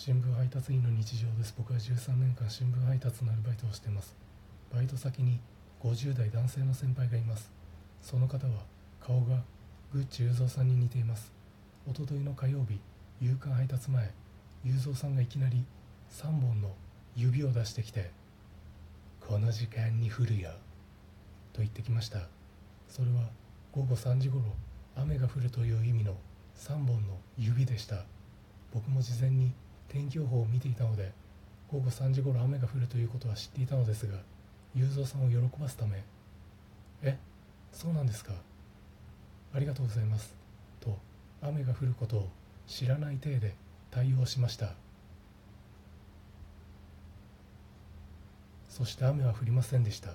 [0.00, 1.52] 新聞配達員の日常です。
[1.58, 4.14] 僕は13年間新聞配達のアルバイトをしています。
[4.72, 5.40] バイト先に
[5.82, 7.50] 50代男性の先輩がいます。
[8.00, 8.62] その方は
[9.00, 9.42] 顔が
[9.92, 11.32] グッチ雄三さんに似ています。
[11.84, 12.78] おとといの火曜日
[13.20, 14.08] 夕刊配達前
[14.62, 15.64] 雄三さんがいきなり
[16.12, 16.70] 3本の
[17.16, 18.12] 指を出してきて
[19.26, 20.50] 「この時間に降るよ」
[21.52, 22.28] と言ってきました。
[22.88, 23.28] それは
[23.72, 24.44] 午後3時ごろ
[24.94, 26.16] 雨が降るという意味の
[26.54, 28.04] 3本の指でした。
[28.72, 29.52] 僕も事前に
[29.88, 31.12] 天気予報を見ていたので
[31.70, 34.18] 午後3時ごろ雨が降るということは知っていたのですが
[34.74, 36.02] 雄三さんを喜ばすため
[37.02, 37.18] 「え
[37.72, 38.32] そうなんですか？
[39.54, 40.34] ありがとうございます」
[40.80, 40.98] と
[41.40, 42.28] 雨が降ることを
[42.66, 43.54] 知らない体で
[43.90, 44.74] 対応しました。
[48.68, 50.12] そして雨は降りませんでした。